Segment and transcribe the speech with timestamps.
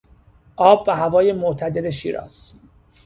[0.55, 2.53] آب و هوای معتدل شیراز